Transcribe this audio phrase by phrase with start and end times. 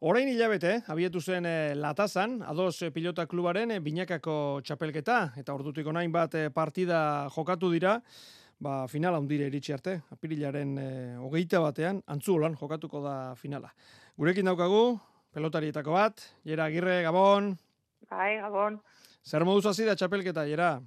[0.00, 4.34] Orain hilabete, abietu zen e, latazan, ados e, pilota klubaren e, binakako
[4.64, 7.00] txapelketa, eta ordutik onain bat e, partida
[7.34, 7.98] jokatu dira,
[8.64, 10.86] ba, finala hundire iritsi arte, apirilaren e,
[11.20, 13.74] hogeita batean, antzu jokatuko da finala.
[14.16, 14.98] Gurekin daukagu,
[15.34, 17.52] pelotarietako bat, Jera Agirre, Gabon.
[18.08, 18.80] Bai, Gabon.
[19.22, 20.80] Zer moduz hazi da txapelketa, Jera?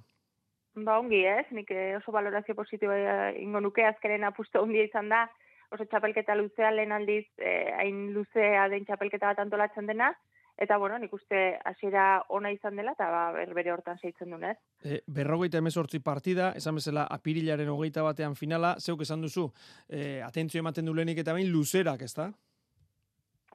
[0.74, 1.70] Ba, ongi ez, nik
[2.00, 5.28] oso valorazio positiboa ingo nuke, azkeren apusto ongi izan da,
[5.74, 10.12] oso txapelketa luzea lehen aldiz eh, hain luzea den txapelketa bat antolatzen dena,
[10.56, 14.54] eta bueno, nik uste hasiera ona izan dela, eta ba, berbere hortan zeitzen dunez.
[14.84, 19.48] E, berrogeita emezortzi partida, esan bezala apirilaren hogeita batean finala, zeuk esan duzu,
[19.88, 22.30] e, atentzio ematen dulenik eta bain luzerak, ez da?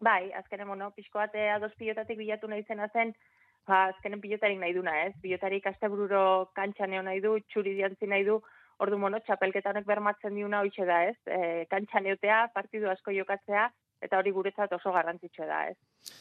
[0.03, 3.15] Bai, azkenen, bueno, pixko bate ados pilotatik bilatu nahi zena zen,
[3.67, 5.13] ba, azkenen pilotarik nahi duna, ez?
[5.23, 8.39] Pilotarik astebururo kantxaneo nahi du, txuri diantzi nahi du,
[8.79, 11.17] Ordu mono, txapelketa honek bermatzen diuna hoitxe da, ez?
[11.27, 13.67] E, kantxan eutea, partidu asko jokatzea,
[14.05, 16.13] eta hori guretzat oso garrantzitsua da, ez?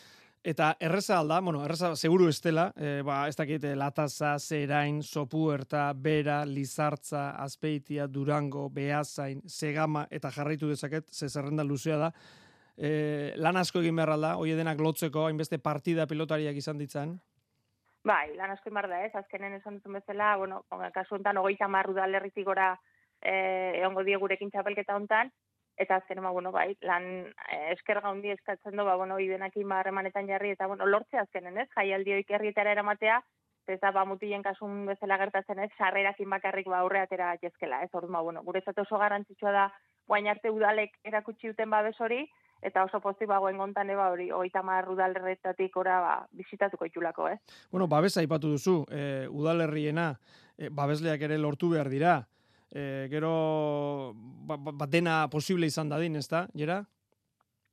[0.48, 5.92] Eta erreza alda, bueno, erreza seguru estela, e, ba, ez dakit, e, lataza, zerain, sopuerta,
[5.94, 12.12] bera, lizartza, azpeitia, durango, behazain, segama, eta jarraitu dezaket, ze zerrenda luzea da.
[12.78, 17.18] E, lan asko egin behar alda, hoi denak lotzeko, hainbeste partida pilotariak izan ditzan.
[18.08, 20.62] Bai, lan asko inbar da, ez, azkenen esan duzun bezala, bueno,
[20.94, 22.70] kasu enten, ogeita marru da lerritik gora
[23.20, 25.32] eh, egongo die gurekin txapelketa hontan,
[25.76, 30.30] eta azkenen, ba, bueno, bai, lan eh, esker gaundi eskatzen du, ba, bueno, ibenakin barremanetan
[30.30, 33.20] jarri, eta, bueno, lortze azkenen, ez, jaialdi herrietara eramatea,
[33.68, 37.92] ez da, ba, mutilen kasun bezala gertatzen ez, sarrerakin bakarrik ba, aurre atera jezkela, ez,
[37.92, 39.68] orduan, ba, bueno, guretzat oso garrantzitsua da,
[40.08, 42.22] guain arte udalek erakutsi duten babes hori,
[42.62, 47.38] eta oso posti bagoen gontan eba hori, oita mar udalerretatik ora ba, bizitatuko itxulako, eh?
[47.70, 50.12] Bueno, babes aipatu duzu, e, udalerriena,
[50.56, 52.20] e, babesleak ere lortu behar dira,
[52.70, 56.82] e, gero ba, ba, ba dena posible izan dadin, ez da, jera?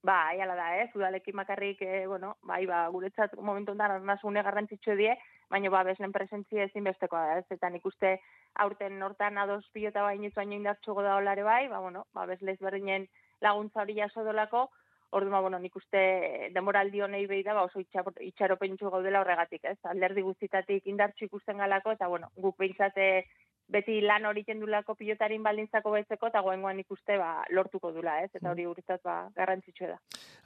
[0.06, 4.94] Ba, aiala da, ez, udalekin makarrik, e, bueno, bai, ba, guretzat momentu ondan arnazune garrantzitsu
[5.00, 5.16] die,
[5.50, 8.20] baina ba, beslen presentzia ezin bestekoa da, ez, eta nik uste
[8.62, 13.10] aurten nortan ados pilota baino baino indartxugo da olare bai, ba, bueno, ba, beslez berdinen
[13.42, 14.70] laguntza hori jaso dolako,
[15.16, 19.78] ordu ma, bueno, nik uste demoraldi honei behi da, ba, oso itxaropentsu gaudela horregatik, ez?
[19.88, 23.26] Alderdi guztitatik indartxu ikusten galako, eta, bueno, guk behintzate
[23.72, 28.30] beti lan hori jendulako pilotarin baldintzako betzeko, eta goengoan ikuste ba, lortuko dula, ez?
[28.34, 29.98] Eta hori guretzat ba, garrantzitsu da.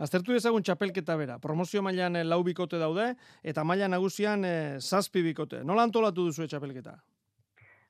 [0.06, 3.12] Aztertu ezagun txapelketa bera, promozio mailan e, lau bikote daude,
[3.44, 5.64] eta maila nagusian e, zazpi bikote.
[5.68, 6.96] Nola antolatu duzu txapelketa?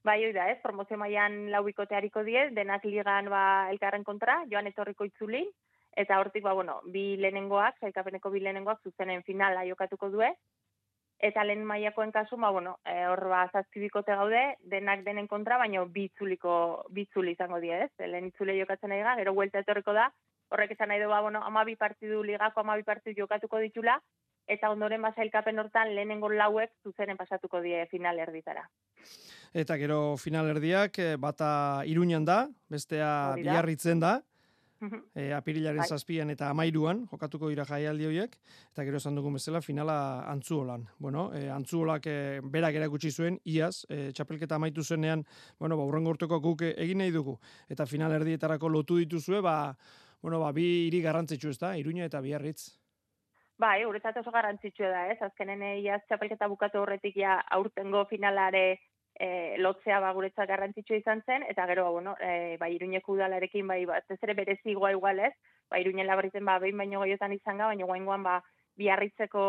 [0.03, 3.41] Bai, hori da, ez, promozio mailan lau bikote hariko die, denak ligan ba,
[3.73, 5.49] elkarren kontra, joan etorriko itzulin,
[5.99, 10.29] eta hortik, ba, bueno, bi lehenengoak, zaikapeneko bi lehenengoak zuzenen finala jokatuko due,
[11.19, 13.43] eta lehen maiakoen kasu, ba, bueno, e, hor ba,
[13.75, 19.03] bikote gaude, denak denen kontra, baina bitzuliko, bitzuli izango die, ez, lehen itzule jokatzen nahi
[19.19, 20.07] gero huelta etorriko da,
[20.49, 23.99] horrek esan nahi du, ba, bueno, amabi partidu ligako, amabi partidu jokatuko ditula,
[24.49, 28.65] eta ondoren basailkapen hortan lehenengo lauek zuzenen pasatuko die final erditara.
[29.53, 34.19] Eta gero final erdiak eh, bata iruñan da, bestea biarritzen da,
[35.15, 35.87] e, apirilaren bai.
[35.87, 38.35] zazpian eta amairuan, jokatuko dira jaialdi horiek,
[38.71, 39.97] eta gero esan dugun bezala finala
[40.31, 40.87] antzuolan.
[40.99, 45.25] Bueno, e, antzuolak e, berak erakutsi zuen, iaz, e, txapelketa amaitu zenean,
[45.59, 47.39] bueno, ba, urrengo urteko guk egin nahi dugu,
[47.69, 49.75] eta final erdietarako lotu dituzue, ba,
[50.21, 52.78] bueno, ba, bi hiri garrantzitsu ez da, iruña eta biarritz.
[53.59, 55.17] Bai, uretzat oso garrantzitsua da, ez?
[55.25, 58.61] Azkenen iaz txapelketa bukatu horretik ja aurtengo finalare
[59.19, 63.67] e, lotzea ba guretzat garrantzitsua izan zen, eta gero, ba, bueno, e, ba, iruñeko udalarekin,
[63.67, 65.33] bai, bat ez ere berezi igual ez?
[65.69, 68.37] Ba, iruñen labritzen, ba, behin baino goiotan izan ga, baina guaingoan, ba,
[68.79, 69.43] biarritzeko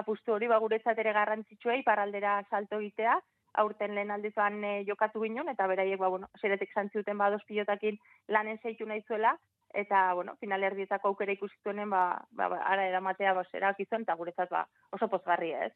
[0.00, 3.18] apustu hori, ba, guretzat ere garrantzitsua, iparaldera salto egitea,
[3.60, 8.00] aurten lehen aldizuan e, jokatu ginen, eta beraiek, ba, bueno, zeretek zantziuten, ba, dos pilotakin
[8.28, 9.36] lanen zeitu nahi zuela,
[9.74, 14.16] eta bueno, final erdietako aukera ikusituenen ba, ba, ba ara eramatea ba erak izan ta
[14.18, 15.72] guretzat ba oso pozgarria, ez?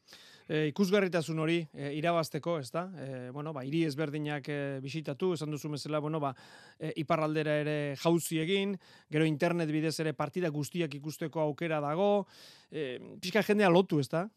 [0.49, 2.89] E, ikusgarritasun hori e, irabasteko, ezta?
[2.99, 6.35] E, bueno, ba hiri ezberdinak e, bisitatu, esan duzu mesela, bueno, ba
[6.79, 8.77] e, iparraldera ere jauzi egin,
[9.11, 12.27] gero internet bidez ere partida guztiak ikusteko aukera dago,
[12.71, 14.29] e, pixka jendea lotu, ezta?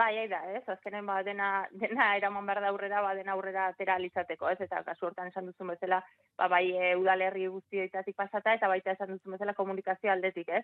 [0.00, 1.46] Bai, da, ez, azkenen ba, dena,
[1.80, 5.50] dena eraman behar da aurrera, ba, dena aurrera atera alizateko, ez, eta kasu hortan esan
[5.50, 5.98] duzun bezala,
[6.40, 10.62] ba, bai, e, udalerri guztioetatik pasata, eta baita esan duzun bezala komunikazio aldetik, ez.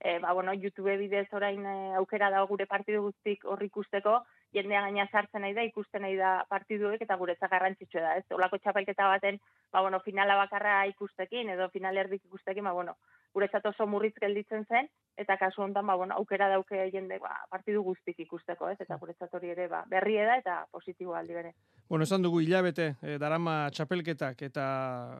[0.00, 4.22] E, ba, bueno, YouTube bidez orain e, aukera da gure partidu guztik horri ikusteko,
[4.54, 8.24] jendea gaina sartzen nahi da, ikusten nahi da partiduek, eta gure garrantzitsua da, ez.
[8.34, 9.38] Olako txapelketa baten,
[9.72, 12.96] ba, bueno, finala bakarra ikustekin, edo final erdik ikustekin, ba, bueno,
[13.34, 17.82] guretzat oso murritz gelditzen zen, eta kasu honetan, ba, bueno, aukera dauke jende, ba, partidu
[17.82, 19.00] guztik ikusteko, ez, eta mm.
[19.00, 21.54] guretzat hori ere, ba, berri da, eta positibo aldi bere.
[21.88, 24.68] Bueno, esan dugu hilabete, e, darama txapelketak, eta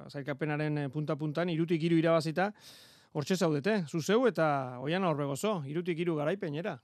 [0.08, 2.52] zailkapenaren eh, punta-puntan, irutik iru irabazita,
[3.12, 6.78] hortxe zaudete, zuzeu eta oian aurbegozo, irutik iru garaipenera.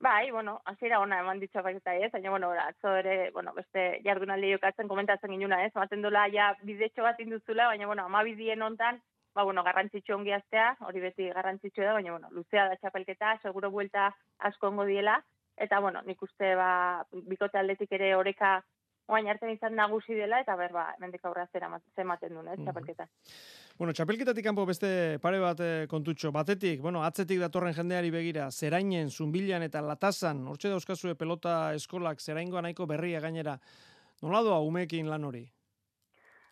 [0.00, 4.52] Bai, bueno, hasiera ona eman ditza baita ez, baina bueno, atzo ere, bueno, beste jardunaldi
[4.54, 5.74] jokatzen komentatzen ginuna, ez?
[5.76, 9.02] Ematen dola ja bidetxo bat induzula, baina bueno, 12 dien hontan,
[9.34, 13.70] ba bueno, garrantzitsu ongi astea, hori beti garrantzitsu da, baina bueno, luzea da txapelketa, seguro
[13.70, 14.08] buelta
[14.38, 15.20] asko ongo diela
[15.60, 18.62] eta bueno, nik uste ba bikote atletik ere oreka
[19.10, 21.68] oain arte izan nagusi dela eta ber ba hemendik aurra zera
[21.98, 23.06] ematen duen, eh, txapelketa.
[23.78, 26.32] Bueno, txapelketatik kanpo beste pare bat eh, kontutxo.
[26.32, 32.62] Batetik, bueno, atzetik datorren jendeari begira, zerainen, zumbilan eta latasan, hortxe dauzkazue pelota eskolak, zeraingoa
[32.62, 33.58] nahiko berria gainera.
[34.22, 35.46] Nola doa umekin lan hori?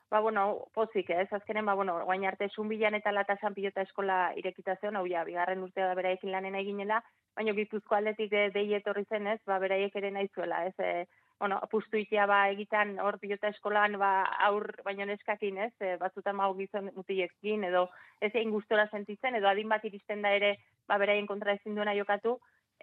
[0.09, 4.97] Ba, bueno, pozik, ez, azkenen, ba, bueno, guain arte zumbilan eta latasan pilota eskola irekitazion,
[4.97, 7.03] hau ja, bigarren urtea da beraiekin lanen eginela,
[7.39, 11.07] baina gipuzko aldetik de, dei etorri zen ez, ba, beraiek ere nahi zuela, ez, e,
[11.39, 14.11] bueno, apustu itea ba egiten hor pilota eskolan ba
[14.49, 15.73] aur baino neskakin, ez?
[15.81, 17.85] E, batzutan mago gizon mutilekin edo
[18.21, 20.57] ez egin gustora sentitzen edo adin bat iristen da ere
[20.89, 22.39] ba beraien kontra ezin duena jokatu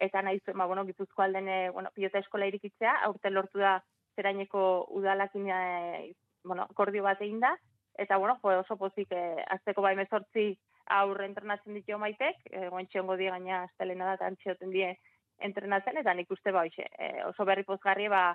[0.07, 3.81] eta nahi zuen ba bueno, Gipuzko aldene bueno, pilota eskola irikitzea, aurte lortu da
[4.15, 6.13] zeraineko udalakin e,
[6.43, 7.57] bueno, akordio bat egin da
[7.97, 10.55] eta bueno, jo, oso pozik e, azteko bai 18
[10.85, 14.91] aurre entrenatzen ditu maitek, eh, e, gontxiongo die gaina astelena da, tantxioten die
[15.39, 18.25] entrenatzen, eta nik uste ba, hoxe, e, oso berri pozgarri ba,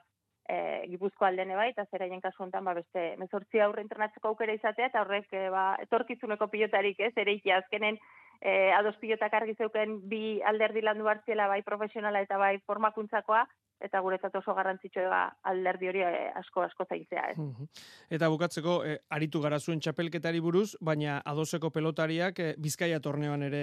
[0.49, 4.57] eh, e, gipuzko aldene bai, eta zeraien kasu honetan ba, beste mezortzi aurre entrenatzeko aukera
[4.57, 7.99] izatea, eta horrek e, ba, etorkizuneko pilotarik ez, ere ikia azkenen
[8.41, 13.45] e, ados pilotak argi zeuken bi alderdi landu hartziela bai profesionala eta bai formakuntzakoa,
[13.81, 17.69] eta guretzat oso garrantzitsua alderdi hori eh, asko asko zaintzea, ez.
[18.11, 23.63] Eta bukatzeko eh, aritu gara zuen txapelketari buruz, baina adoseko pelotariak eh, Bizkaia torneoan ere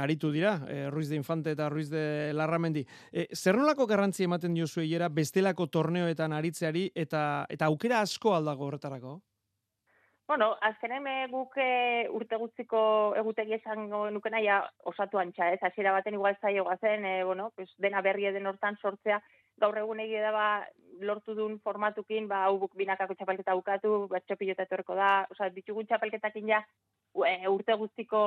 [0.00, 0.56] aritu dira,
[0.90, 2.84] Ruiz de Infante eta Ruiz de Larramendi.
[3.12, 8.66] Eh, zer nolako garrantzi ematen dio zueiera bestelako torneoetan aritzeari eta eta aukera asko aldago
[8.66, 9.20] horretarako?
[10.32, 11.58] Bueno, azkenen guk
[12.16, 12.80] urte guztiko
[13.20, 15.58] egutegi esango nukena ja osatu antxa, ez?
[15.60, 19.20] Hasiera baten igual zaio gazen, e, bueno, pues dena berri den hortan sortzea,
[19.62, 20.46] gaur egun egia da ba,
[21.02, 25.86] lortu duen formatukin, ba, hau buk binakako txapelketa bukatu, batxo pilota etorko da, oza, ditugun
[25.88, 26.60] txapelketakin ja,
[27.50, 28.20] urte guztiko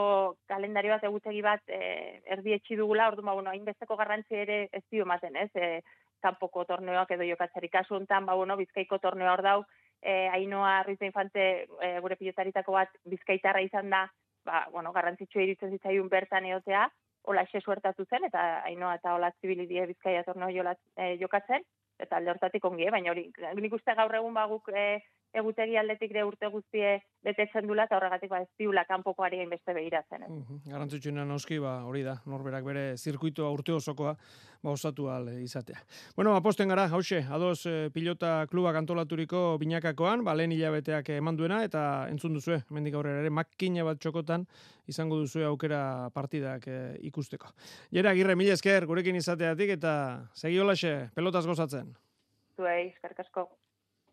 [0.50, 4.84] kalendario bat, egutegi bat, e, erdi etxi dugula, ordu, ba, bueno, hainbesteko garrantzi ere ez
[4.92, 5.82] dio maten, ez, e,
[6.26, 7.70] kanpoko torneoak edo jokatzari.
[7.70, 9.58] Kasu honetan, ba, bueno, bizkaiko torneo hor dau,
[10.02, 14.06] e, ainoa Ruiz Infante e, gure pilotaritako bat bizkaitarra izan da,
[14.46, 16.86] ba, bueno, garrantzitsua iritzen zitzaiun bertan eotea,
[17.25, 21.63] hola xe suertatu zen, eta hainoa eta hola zibilidie bizkaia torneo eh, jokatzen,
[22.00, 23.30] eta alde hortatik ongi, baina hori,
[23.62, 24.86] nik uste gaur egun baguk e,
[25.36, 26.96] egutegi aldetik de urte guztie
[27.26, 30.24] betetzen dula, eta horregatik ba ez diula kanpoko ari beste behiratzen.
[30.24, 30.30] Eh?
[30.30, 31.26] Uh -huh.
[31.26, 34.16] noski, ba, hori da, norberak bere zirkuitoa urte osokoa,
[34.64, 35.80] ba, osatu al izatea.
[36.16, 41.64] Bueno, aposten gara, hause, ados eh, pilota klubak antolaturiko binakakoan, ba, lehen hilabeteak eman duena,
[41.64, 44.46] eta entzun duzue, mendik aurrera ere, makina bat txokotan,
[44.88, 47.48] izango duzue aukera partidak eh, ikusteko.
[47.92, 51.96] Jera, girre, mila esker, gurekin izateatik, eta segi holaxe, pelotaz gozatzen.
[52.56, 53.50] Zuei, eskerkasko.